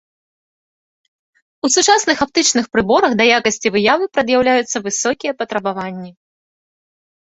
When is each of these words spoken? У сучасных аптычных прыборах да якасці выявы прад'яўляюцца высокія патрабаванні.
У 1.65 1.71
сучасных 1.75 2.17
аптычных 2.27 2.65
прыборах 2.77 3.11
да 3.21 3.31
якасці 3.39 3.67
выявы 3.79 4.05
прад'яўляюцца 4.17 4.77
высокія 4.91 5.31
патрабаванні. 5.41 6.11